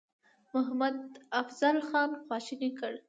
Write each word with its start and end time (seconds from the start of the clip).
محمدافضل 0.53 1.77
خان 1.89 2.09
خواشینی 2.25 2.69
کړ. 2.79 2.93